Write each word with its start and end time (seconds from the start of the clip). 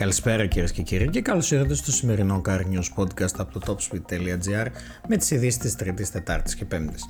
Καλησπέρα 0.00 0.46
κυρίες 0.46 0.72
και 0.72 0.82
κύριοι 0.82 1.08
και 1.08 1.20
καλώς 1.20 1.50
ήρθατε 1.50 1.74
στο 1.74 1.92
σημερινό 1.92 2.42
Car 2.48 2.58
News 2.58 3.02
Podcast 3.02 3.34
από 3.38 3.58
το 3.58 3.60
topspeed.gr 3.66 4.66
με 5.08 5.16
τις 5.16 5.30
ειδήσεις 5.30 5.58
της 5.58 5.76
Τρίτης, 5.76 6.10
Τετάρτης 6.10 6.54
και 6.54 6.64
Πέμπτης. 6.64 7.08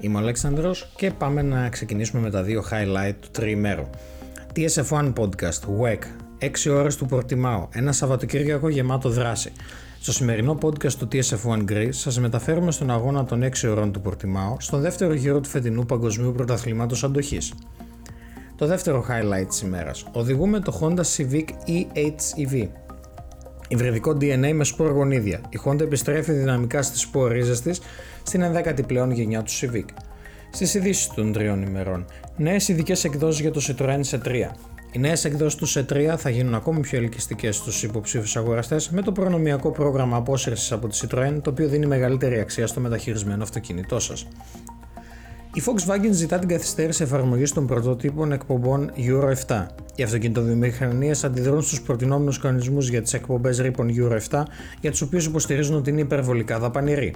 Είμαι 0.00 0.16
ο 0.16 0.20
Αλέξανδρος 0.20 0.92
και 0.96 1.10
πάμε 1.10 1.42
να 1.42 1.68
ξεκινήσουμε 1.68 2.22
με 2.22 2.30
τα 2.30 2.42
δύο 2.42 2.64
highlight 2.70 3.14
του 3.20 3.28
τριημέρου. 3.30 3.84
TSF1 4.56 5.12
Podcast, 5.12 5.82
WEC, 5.82 5.98
6 6.38 6.70
ώρες 6.70 6.96
του 6.96 7.06
Πορτιμάου, 7.06 7.68
ένα 7.72 7.92
Σαββατοκύριακο 7.92 8.68
γεμάτο 8.68 9.08
δράση. 9.08 9.52
Στο 10.00 10.12
σημερινό 10.12 10.58
podcast 10.62 10.92
του 10.92 11.08
TSF1 11.12 11.64
Greece 11.70 11.88
σας 11.90 12.18
μεταφέρουμε 12.18 12.70
στον 12.70 12.90
αγώνα 12.90 13.24
των 13.24 13.42
6 13.42 13.68
ώρων 13.68 13.92
του 13.92 14.00
Πορτιμάου 14.00 14.56
στον 14.60 14.80
δεύτερο 14.80 15.12
γύρο 15.12 15.40
του 15.40 15.48
φετινού 15.48 15.86
Παγκοσμίου 15.86 16.32
Πρωταθλήματος 16.32 17.04
Αντοχής. 17.04 17.52
Το 18.58 18.66
δεύτερο 18.66 19.04
highlight 19.08 19.46
της 19.48 19.60
ημέρας. 19.60 20.06
Οδηγούμε 20.12 20.60
το 20.60 20.78
Honda 20.80 21.02
Civic 21.16 21.44
EHEV. 21.66 22.68
Υβριδικό 23.68 24.10
DNA 24.20 24.52
με 24.52 24.64
σπορ 24.64 24.90
γονίδια. 24.90 25.40
Η 25.48 25.58
Honda 25.64 25.80
επιστρέφει 25.80 26.32
δυναμικά 26.32 26.82
στις 26.82 27.00
σπορ 27.00 27.32
ρίζες 27.32 27.60
της 27.60 27.80
στην 28.22 28.42
11η 28.42 28.86
πλέον 28.86 29.10
γενιά 29.10 29.42
του 29.42 29.50
Civic. 29.50 29.84
Στις 30.50 30.74
ειδήσεις 30.74 31.08
των 31.08 31.32
τριών 31.32 31.62
ημερών. 31.62 32.04
Νέες 32.36 32.68
ειδικές 32.68 33.04
εκδόσεις 33.04 33.40
για 33.40 33.50
το 33.50 33.60
Citroën 33.68 34.00
C3. 34.10 34.50
Οι 34.92 34.98
νέες 34.98 35.24
εκδόσεις 35.24 35.54
του 35.58 35.68
C3 35.68 36.14
θα 36.16 36.30
γίνουν 36.30 36.54
ακόμη 36.54 36.80
πιο 36.80 36.98
ελκυστικές 36.98 37.56
στους 37.56 37.82
υποψήφιους 37.82 38.36
αγοραστές 38.36 38.90
με 38.90 39.02
το 39.02 39.12
προνομιακό 39.12 39.70
πρόγραμμα 39.70 40.16
απόσυρσης 40.16 40.72
από 40.72 40.88
τη 40.88 40.98
Citroën, 41.02 41.38
το 41.42 41.50
οποίο 41.50 41.68
δίνει 41.68 41.86
μεγαλύτερη 41.86 42.40
αξία 42.40 42.66
στο 42.66 42.80
μεταχειρισμένο 42.80 43.42
αυτοκίνητό 43.42 43.98
σας. 43.98 44.26
Η 45.58 45.62
Volkswagen 45.66 46.10
ζητά 46.10 46.38
την 46.38 46.48
καθυστέρηση 46.48 47.02
εφαρμογής 47.02 47.52
των 47.52 47.66
πρωτότυπων 47.66 48.32
εκπομπών 48.32 48.90
Euro 48.96 49.32
7. 49.46 49.66
Οι 49.94 50.02
αυτοκινητοβιομηχανίες 50.02 51.24
αντιδρούν 51.24 51.62
στους 51.62 51.82
προτινόμενους 51.82 52.38
κανονισμούς 52.38 52.88
για 52.88 53.02
τις 53.02 53.12
εκπομπές 53.14 53.58
ρήπων 53.58 53.90
Euro 53.96 54.18
7, 54.30 54.42
για 54.80 54.90
τους 54.90 55.00
οποίους 55.00 55.26
υποστηρίζουν 55.26 55.76
ότι 55.76 55.90
είναι 55.90 56.00
υπερβολικά 56.00 56.58
δαπανηροί. 56.58 57.14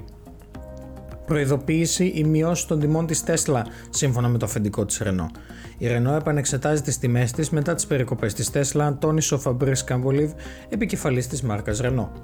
Προειδοποίηση 1.27 2.05
ή 2.15 2.25
μειώση 2.25 2.67
των 2.67 2.81
τιμών 2.81 3.07
της 3.07 3.25
Tesla, 3.27 3.63
σύμφωνα 3.91 4.29
με 4.29 4.39
το 4.39 4.47
αφεντικό 4.47 4.85
της 4.85 5.03
Renault. 5.05 5.39
Η 5.79 5.87
Renault 5.89 6.17
επανεξετάζει 6.21 6.83
τις 6.83 6.99
τιμές 6.99 7.33
της 7.33 7.51
μετά 7.51 7.75
τις 7.75 7.87
περικοπές 7.87 8.35
της 8.35 8.51
Tesla, 8.53 8.95
τόνισε 8.99 9.35
ο 9.35 9.41
Fabrice 9.45 9.85
Cambolive, 9.89 10.33
επικεφαλής 10.69 11.27
της 11.27 11.43
μάρκας 11.43 11.81
Renault. 11.83 12.21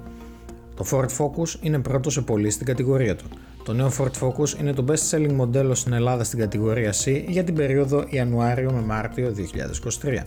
Το 0.75 0.85
Ford 0.91 1.09
Focus 1.17 1.61
είναι 1.61 1.79
πρώτο 1.79 2.09
σε 2.09 2.21
πωλή 2.21 2.49
στην 2.49 2.65
κατηγορία 2.65 3.15
του. 3.15 3.25
Το 3.63 3.73
νέο 3.73 3.91
Ford 3.97 4.11
Focus 4.19 4.59
είναι 4.59 4.73
το 4.73 4.85
best 4.87 5.09
selling 5.11 5.33
μοντέλο 5.33 5.75
στην 5.75 5.93
Ελλάδα 5.93 6.23
στην 6.23 6.39
κατηγορία 6.39 6.93
C 6.93 7.23
για 7.27 7.43
την 7.43 7.55
περίοδο 7.55 8.05
Ιανουάριο 8.09 8.71
με 8.71 8.81
Μάρτιο 8.81 9.35
2023. 10.01 10.23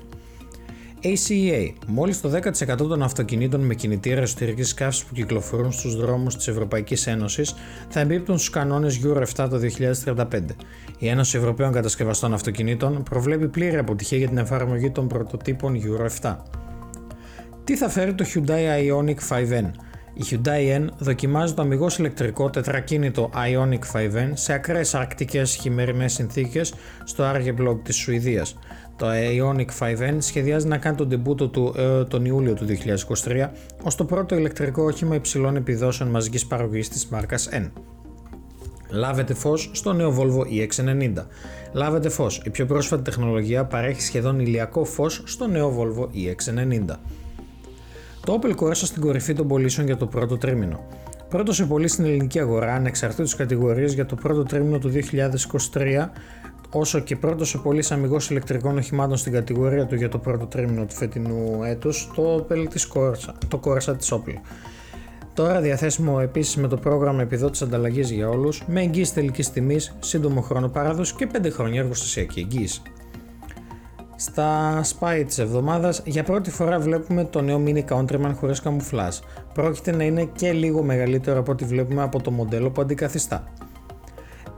ACEA. 1.05 1.72
Μόλις 1.86 2.20
το 2.20 2.30
10% 2.30 2.77
των 2.77 3.02
αυτοκινήτων 3.02 3.61
με 3.61 3.74
κινητήρα 3.74 4.20
εσωτερικής 4.20 4.74
καύσης 4.74 5.05
που 5.05 5.14
κυκλοφορούν 5.14 5.72
στους 5.72 5.97
δρόμους 5.97 6.36
της 6.36 6.48
Ευρωπαϊκής 6.48 7.06
Ένωσης 7.06 7.55
θα 7.89 8.00
εμπίπτουν 8.00 8.39
στους 8.39 8.50
κανόνες 8.50 9.00
Euro 9.05 9.22
7 9.36 9.48
το 9.50 9.58
2035. 10.05 10.56
Η 10.98 11.08
Ένωση 11.08 11.36
Ευρωπαίων 11.36 11.72
Κατασκευαστών 11.72 12.34
Αυτοκινήτων 12.34 13.02
προβλέπει 13.02 13.48
πλήρη 13.48 13.77
αποτυχία 13.77 14.19
για 14.19 14.28
την 14.28 14.39
εφαρμογή 14.39 14.91
των 14.91 15.08
πρωτοτύπων 15.08 15.80
Euro 15.83 16.08
7. 16.20 16.36
Τι 17.64 17.77
θα 17.77 17.89
φέρει 17.89 18.14
το 18.14 18.24
Hyundai 18.34 18.91
Ioniq 18.91 19.17
5N? 19.28 19.70
Η 20.14 20.22
Hyundai 20.30 20.80
N 20.80 20.86
δοκιμάζει 20.98 21.55
το 21.55 21.62
αμυγός 21.62 21.98
ηλεκτρικό 21.98 22.50
τετρακίνητο 22.50 23.30
Ioniq 23.34 23.96
5N 23.96 24.30
σε 24.32 24.52
ακραίες 24.52 24.94
αρκτικές 24.94 25.55
χειμερινές 25.55 26.12
συνθήκες 26.12 26.74
στο 27.05 27.24
Arjeplog 27.24 27.78
της 27.82 27.96
Σουηδίας. 27.96 28.58
Το 28.96 29.06
Ioniq 29.10 29.66
5N 29.78 30.16
σχεδιάζει 30.18 30.66
να 30.66 30.78
κάνει 30.78 30.96
τον 30.96 31.08
τεμπούτο 31.08 31.48
του 31.48 31.74
ε, 31.77 32.05
τον 32.05 32.24
Ιούλιο 32.24 32.55
του 32.55 32.66
2023 33.24 33.48
ως 33.83 33.94
το 33.94 34.05
πρώτο 34.05 34.36
ηλεκτρικό 34.36 34.83
όχημα 34.83 35.14
υψηλών 35.14 35.56
επιδόσεων 35.56 36.10
μαζικής 36.10 36.46
παραγωγής 36.46 36.88
της 36.88 37.06
μάρκας 37.06 37.48
N. 37.52 37.70
Λάβετε 38.90 39.34
φως 39.34 39.70
στο 39.72 39.92
νέο 39.92 40.17
Volvo 40.18 40.40
EX90. 40.40 41.24
Λάβετε 41.73 42.08
φως, 42.08 42.42
η 42.44 42.50
πιο 42.50 42.67
πρόσφατη 42.67 43.02
τεχνολογία 43.02 43.64
παρέχει 43.64 44.00
σχεδόν 44.00 44.40
ηλιακό 44.40 44.84
φως 44.84 45.23
στο 45.24 45.46
νέο 45.46 45.77
Volvo 45.79 46.02
EX90. 46.02 46.96
Το 48.27 48.38
Opel 48.42 48.55
Corsa 48.56 48.74
στην 48.74 49.02
κορυφή 49.02 49.34
των 49.34 49.48
πωλήσεων 49.48 49.86
για 49.86 49.96
το 49.96 50.06
πρώτο 50.06 50.36
τρίμηνο. 50.38 50.86
Πρώτο 51.28 51.52
σε 51.52 51.64
πωλήσει 51.64 51.94
στην 51.94 52.05
ελληνική 52.05 52.38
αγορά, 52.38 52.74
ανεξαρτήτως 52.74 53.36
κατηγορίε 53.36 53.86
για 53.86 54.06
το 54.06 54.14
πρώτο 54.14 54.42
τρίμηνο 54.42 54.78
του 54.78 54.92
2023, 55.72 56.08
όσο 56.70 57.00
και 57.00 57.16
πρώτο 57.16 57.44
σε 57.44 57.58
πωλήσει 57.58 57.94
αμυγός 57.94 58.30
ηλεκτρικών 58.30 58.78
οχημάτων 58.78 59.16
στην 59.16 59.32
κατηγορία 59.32 59.86
του 59.86 59.94
για 59.94 60.08
το 60.08 60.18
πρώτο 60.18 60.46
τρίμηνο 60.46 60.84
του 60.84 60.94
φετινού 60.94 61.62
έτους, 61.64 62.11
το 62.14 62.36
Opel 62.36 62.66
της 62.70 62.92
Corsa, 62.94 63.32
το 63.48 63.61
Corsa 63.64 63.94
της 63.98 64.12
Opel. 64.12 64.36
Τώρα 65.34 65.61
διαθέσιμο 65.61 66.18
επίσης 66.22 66.56
με 66.56 66.68
το 66.68 66.77
πρόγραμμα 66.77 67.22
επιδότησης 67.22 67.66
ανταλλαγής 67.66 68.11
για 68.11 68.28
όλους, 68.28 68.62
με 68.66 68.80
εγγύηση 68.80 69.14
τελικής 69.14 69.50
τιμής, 69.50 69.96
σύντομο 70.00 70.40
χρόνο 70.40 70.68
παράδοση 70.68 71.14
και 71.14 71.27
5 71.27 71.50
χρόνια 71.50 71.80
εργοστασιακή 71.80 72.40
εγγύηση. 72.40 72.82
Στα 74.24 74.80
spy 74.84 75.24
της 75.27 75.38
εβδομάδας 75.38 76.02
για 76.05 76.22
πρώτη 76.22 76.50
φορά 76.50 76.78
βλέπουμε 76.78 77.24
το 77.24 77.40
νέο 77.40 77.62
Mini 77.66 77.84
Countryman 77.88 78.33
χωρίς 78.34 78.60
καμουφλάζ. 78.60 79.16
Πρόκειται 79.55 79.96
να 79.96 80.05
είναι 80.05 80.24
και 80.24 80.52
λίγο 80.52 80.83
μεγαλύτερο 80.83 81.38
από 81.38 81.52
ό,τι 81.52 81.64
βλέπουμε 81.64 82.02
από 82.02 82.22
το 82.22 82.30
μοντέλο 82.30 82.70
που 82.70 82.80
αντικαθιστά. 82.80 83.44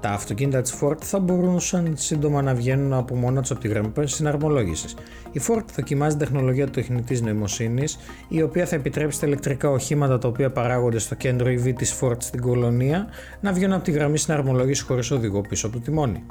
Τα 0.00 0.10
αυτοκίνητα 0.10 0.60
της 0.60 0.74
Ford 0.80 1.00
θα 1.00 1.18
μπορούσαν 1.18 1.92
σύντομα 1.96 2.42
να 2.42 2.54
βγαίνουν 2.54 2.92
από 2.92 3.14
μόνα 3.14 3.40
τους 3.40 3.50
από 3.50 3.60
τη 3.60 3.68
γραμμή 3.68 3.92
συναρμολόγησης. 4.02 4.96
Η 5.32 5.40
Ford 5.48 5.64
δοκιμάζει 5.76 6.16
τεχνολογία 6.16 6.70
τεχνητής 6.70 7.22
νοημοσύνης, 7.22 7.98
η 8.28 8.42
οποία 8.42 8.66
θα 8.66 8.74
επιτρέψει 8.76 9.20
τα 9.20 9.26
ηλεκτρικά 9.26 9.70
οχήματα 9.70 10.18
τα 10.18 10.28
οποία 10.28 10.50
παράγονται 10.50 10.98
στο 10.98 11.14
κέντρο 11.14 11.46
EV 11.50 11.72
της 11.76 11.98
Ford 12.00 12.16
στην 12.18 12.40
κολονία 12.40 13.06
να 13.40 13.52
βγαίνουν 13.52 13.74
από 13.74 13.84
τη 13.84 13.90
γραμμή 13.90 14.18
συναρμολόγησης 14.18 14.84
χωρίς 14.84 15.10
οδηγό 15.10 15.40
πίσω 15.40 15.66
από 15.66 15.76
το 15.76 15.82
τιμόνι. 15.82 16.24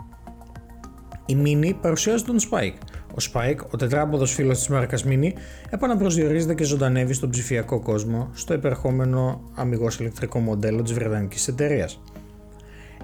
Η 1.25 1.37
Mini 1.45 1.73
παρουσιάζει 1.81 2.23
τον 2.23 2.35
Spike, 2.39 2.77
ο 3.11 3.15
Spike, 3.31 3.67
ο 3.71 3.77
τετράποδος 3.77 4.33
φίλος 4.33 4.57
της 4.57 4.67
μάρκας 4.67 5.03
Mini, 5.07 5.31
επαναπροσδιορίζεται 5.69 6.53
και 6.53 6.63
ζωντανεύει 6.63 7.13
στον 7.13 7.29
ψηφιακό 7.29 7.79
κόσμο 7.79 8.29
στο 8.33 8.53
υπερχόμενο 8.53 9.41
αμυγός 9.55 9.99
ηλεκτρικό 9.99 10.39
μοντέλο 10.39 10.81
της 10.81 10.93
Βρετανικής 10.93 11.47
εταιρείας. 11.47 12.01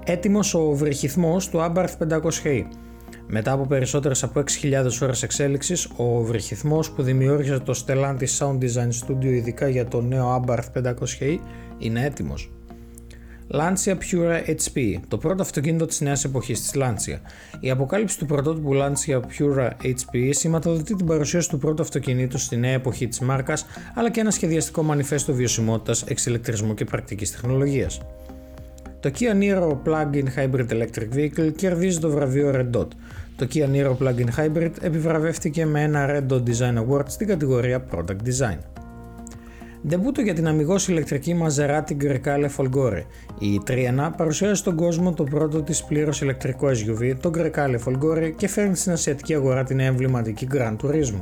Έτοιμος 0.04 0.54
ο 0.54 0.72
βρυχυθμός 0.72 1.50
του 1.50 1.58
Abarth 1.58 1.98
500i. 1.98 2.64
Μετά 3.28 3.52
από 3.52 3.66
περισσότερες 3.66 4.24
από 4.24 4.40
6.000 4.40 5.02
ώρες 5.02 5.24
εξέλιξης, 5.24 5.90
ο 5.96 6.22
βρυχυθμός 6.22 6.92
που 6.92 7.02
δημιούργησε 7.02 7.60
το 7.60 7.84
Stellantis 7.86 8.38
Sound 8.38 8.58
Design 8.58 8.90
Studio 9.08 9.26
ειδικά 9.26 9.68
για 9.68 9.88
το 9.88 10.02
νέο 10.02 10.44
Abarth 10.44 10.84
500i 10.84 11.38
είναι 11.78 12.06
έτοιμος. 12.06 12.52
Lancia 13.52 13.96
Pura 13.96 14.46
HP, 14.46 15.00
το 15.08 15.18
πρώτο 15.18 15.42
αυτοκίνητο 15.42 15.86
της 15.86 16.02
νέας 16.02 16.24
εποχής 16.24 16.62
της 16.62 16.72
Lancia. 16.76 17.20
Η 17.60 17.70
αποκάλυψη 17.70 18.18
του 18.18 18.26
πρωτότυπου 18.26 18.74
Lancia 18.74 19.20
Pura 19.20 19.70
HP 19.84 20.30
σηματοδοτεί 20.30 20.96
την 20.96 21.06
παρουσίαση 21.06 21.50
του 21.50 21.58
πρώτου 21.58 21.82
αυτοκινήτου 21.82 22.38
στη 22.38 22.58
νέα 22.58 22.72
εποχή 22.72 23.08
της 23.08 23.20
μάρκας, 23.20 23.66
αλλά 23.96 24.12
και 24.12 24.20
ένα 24.20 24.32
σχεδιαστικό 24.32 24.84
μανιφέστο 24.84 25.34
βιωσιμότητας, 25.34 26.04
εξηλεκτρισμού 26.04 26.74
και 26.74 26.86
πρακτικής 26.86 27.32
τεχνολογίας. 27.32 28.02
Το 29.00 29.12
Kia 29.20 29.42
Niro 29.42 29.78
Plug-in 29.86 30.26
Hybrid 30.36 30.68
Electric 30.70 31.16
Vehicle 31.16 31.52
κερδίζει 31.56 32.00
το 32.00 32.10
βραβείο 32.10 32.52
Red 32.56 32.78
Dot. 32.78 32.88
Το 33.36 33.48
Kia 33.54 33.66
Niro 33.74 33.96
Plug-in 33.98 34.28
Hybrid 34.38 34.72
επιβραβεύτηκε 34.82 35.66
με 35.66 35.82
ένα 35.82 36.08
Red 36.10 36.34
Dot 36.34 36.44
Design 36.44 36.84
Award 36.84 37.06
στην 37.08 37.28
κατηγορία 37.28 37.86
Product 37.92 38.28
Design. 38.30 38.58
Ντεμπούτο 39.88 40.22
για 40.22 40.34
την 40.34 40.48
αμυγός 40.48 40.88
ηλεκτρική 40.88 41.42
Maserati 41.44 41.98
Grecale 42.02 42.50
Folgore. 42.58 43.04
Η 43.40 43.62
Triana 43.68 44.10
παρουσιάζει 44.18 44.54
στον 44.54 44.76
κόσμο 44.76 45.14
το 45.14 45.24
πρώτο 45.24 45.62
της 45.62 45.84
πλήρως 45.84 46.22
ηλεκτρικό 46.22 46.68
SUV, 46.68 47.16
το 47.22 47.32
Grecale 47.36 47.78
Folgore 47.86 48.32
και 48.38 48.48
φέρνει 48.48 48.76
στην 48.76 48.92
ασιατική 48.92 49.34
αγορά 49.34 49.64
την 49.64 49.80
εμβληματική 49.80 50.48
Grand 50.54 50.76
Turismo. 50.84 51.20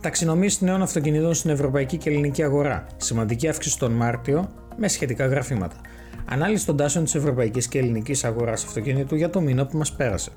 Ταξινομήσεις 0.00 0.60
νέων 0.60 0.82
αυτοκινήτων 0.82 1.34
στην 1.34 1.50
ευρωπαϊκή 1.50 1.96
και 1.96 2.10
ελληνική 2.10 2.42
αγορά. 2.42 2.86
Σημαντική 2.96 3.48
αύξηση 3.48 3.78
τον 3.78 3.92
Μάρτιο 3.92 4.50
με 4.76 4.88
σχετικά 4.88 5.26
γραφήματα. 5.26 5.76
Ανάλυση 6.24 6.66
των 6.66 6.76
τάσεων 6.76 7.04
της 7.04 7.14
ευρωπαϊκής 7.14 7.68
και 7.68 7.78
ελληνικής 7.78 8.24
αγοράς 8.24 8.64
αυτοκινήτου 8.64 9.14
για 9.14 9.30
το 9.30 9.40
μήνα 9.40 9.66
που 9.66 9.76
μας 9.76 9.92
πέρασε. 9.92 10.30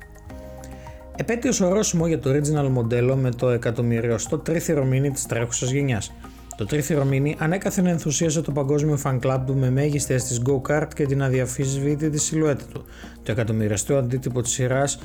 Επέτειος 1.16 1.60
ορόσημο 1.60 2.06
για 2.06 2.18
το 2.18 2.30
original 2.30 2.68
μοντέλο 2.68 3.16
με 3.16 3.30
το 3.30 3.48
εκατομμυριωστό 3.48 4.38
τρίθυρο 4.38 4.84
μήνυ 4.84 5.10
της 5.10 5.26
τρέχουσας 5.26 5.70
γενιάς. 5.70 6.12
Το 6.56 6.66
τρίθυρο 6.66 7.04
μήνυ 7.04 7.36
ανέκαθεν 7.38 7.86
ενθουσίασε 7.86 8.40
το 8.40 8.52
παγκόσμιο 8.52 8.98
fan 9.04 9.18
club 9.20 9.40
του 9.46 9.56
με 9.56 9.70
μέγιστες 9.70 10.24
της 10.24 10.42
go-kart 10.46 10.88
και 10.94 11.06
την 11.06 11.22
αδιαφυσβήτητη 11.22 12.18
σιλουέτα 12.18 12.64
του. 12.72 12.84
Το 13.22 13.32
εκατομμυριστό 13.32 13.96
αντίτυπο 13.96 14.40
της 14.42 14.52
σειράς 14.52 14.98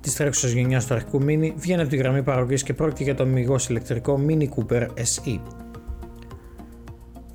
της 0.00 0.14
τρέχουσας 0.14 0.50
γενιάς 0.50 0.86
του 0.86 0.94
αρχικού 0.94 1.22
μήνυ 1.22 1.54
βγαίνει 1.56 1.80
από 1.80 1.90
τη 1.90 1.96
γραμμή 1.96 2.22
παραγωγή 2.22 2.62
και 2.62 2.74
πρόκειται 2.74 3.02
για 3.02 3.14
το 3.14 3.22
αμυγό 3.22 3.56
ηλεκτρικό 3.68 4.20
Mini 4.28 4.44
Cooper 4.44 4.82
SE. 4.82 5.40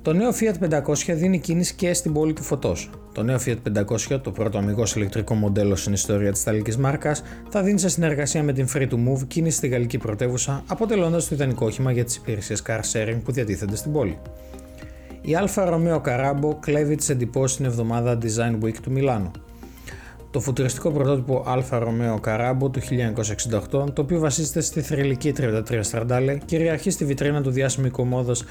Το 0.08 0.14
νέο 0.14 0.30
Fiat 0.40 0.82
500 0.82 1.14
δίνει 1.14 1.38
κίνηση 1.38 1.74
και 1.74 1.94
στην 1.94 2.12
πόλη 2.12 2.32
του 2.32 2.42
φωτός. 2.42 2.90
Το 3.12 3.22
νέο 3.22 3.38
Fiat 3.46 3.56
500, 4.10 4.20
το 4.22 4.30
πρώτο 4.30 4.58
αμυγός 4.58 4.94
ηλεκτρικό 4.96 5.34
μοντέλο 5.34 5.76
στην 5.76 5.92
ιστορία 5.92 6.32
της 6.32 6.40
Ιταλικής 6.40 6.76
μάρκας, 6.76 7.22
θα 7.48 7.62
δίνει 7.62 7.78
σε 7.78 7.88
συνεργασία 7.88 8.42
με 8.42 8.52
την 8.52 8.68
Free 8.74 8.88
to 8.88 8.94
Move 8.94 9.26
κίνηση 9.26 9.56
στη 9.56 9.68
γαλλική 9.68 9.98
πρωτεύουσα, 9.98 10.62
αποτελώντας 10.66 11.28
το 11.28 11.34
ιδανικό 11.34 11.66
όχημα 11.66 11.92
για 11.92 12.04
τις 12.04 12.16
υπηρεσίες 12.16 12.62
car 12.66 12.80
sharing 12.92 13.18
που 13.24 13.32
διατίθενται 13.32 13.76
στην 13.76 13.92
πόλη. 13.92 14.18
Η 15.20 15.36
Alfa 15.40 15.68
Romeo 15.68 16.00
Carabo 16.00 16.56
κλέβει 16.60 16.94
τις 16.94 17.08
εντυπώσεις 17.08 17.56
την 17.56 17.64
εβδομάδα 17.64 18.18
Design 18.22 18.64
Week 18.64 18.76
του 18.82 18.90
Μιλάνου. 18.90 19.30
Το 20.38 20.44
φουτουριστικό 20.44 20.90
πρωτότυπο 20.90 21.44
Alfa 21.46 21.82
Romeo 21.82 22.20
Carabo 22.26 22.72
του 22.72 22.80
1968, 23.80 23.92
το 23.92 24.02
οποίο 24.02 24.18
βασίζεται 24.18 24.60
στη 24.60 24.80
θρηλυκή 24.80 25.34
33 25.38 25.78
Στραντάλε, 25.80 26.38
κυριαρχεί 26.44 26.90
στη 26.90 27.04
βιτρίνα 27.04 27.42
του 27.42 27.50
διάσημου 27.50 27.86
οικομόδος 27.86 28.44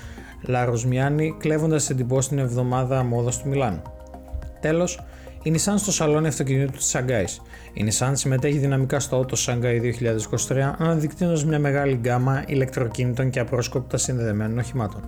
La 0.47 0.65
Rosmiani, 0.69 1.29
κλέβοντας 1.37 1.89
εντυπώσει 1.89 2.29
την 2.29 2.39
εβδομάδα 2.39 3.03
μόδας 3.03 3.41
του 3.41 3.49
Μιλάνου. 3.49 3.81
Τέλος, 4.61 4.99
η 5.43 5.51
Nissan 5.55 5.73
στο 5.75 5.91
σαλόνι 5.91 6.27
αυτοκινήτου 6.27 6.71
της 6.71 6.95
Shanghai. 6.95 7.25
Η 7.73 7.87
Nissan 7.89 8.11
συμμετέχει 8.13 8.57
δυναμικά 8.57 8.99
στο 8.99 9.25
Auto 9.25 9.35
Shanghai 9.45 9.81
2023, 10.47 10.75
αναδεικνύοντα 10.77 11.45
μια 11.45 11.59
μεγάλη 11.59 11.95
γκάμα 11.95 12.43
ηλεκτροκίνητων 12.47 13.29
και 13.29 13.39
απρόσκοπτα 13.39 13.97
συνδεδεμένων 13.97 14.57
οχημάτων. 14.57 15.01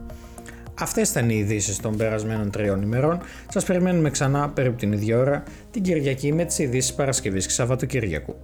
Αυτές 0.79 1.09
ήταν 1.09 1.29
οι 1.29 1.35
ειδήσεις 1.37 1.77
των 1.77 1.97
περασμένων 1.97 2.51
τριών 2.51 2.81
ημερών. 2.81 3.19
Σας 3.49 3.63
περιμένουμε 3.63 4.09
ξανά 4.09 4.49
περίπου 4.49 4.75
την 4.75 4.91
ίδια 4.91 5.17
ώρα 5.17 5.43
την 5.71 5.81
Κυριακή 5.81 6.33
με 6.33 6.45
τις 6.45 6.59
ειδήσεις 6.59 6.93
Παρασκευής 6.93 7.45
και 7.45 7.51
Σαββατοκύριακου. 7.51 8.35